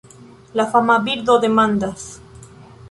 [0.61, 2.11] La fama birdo demandas: